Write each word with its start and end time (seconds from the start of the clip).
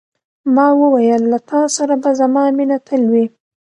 ما 0.55 0.67
وویل، 0.81 1.21
له 1.31 1.39
تا 1.49 1.61
سره 1.75 1.95
به 2.01 2.09
زما 2.19 2.43
مینه 2.57 2.77
تل 2.87 3.03
وي. 3.11 3.25